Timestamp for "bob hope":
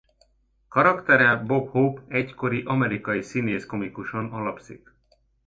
1.43-2.01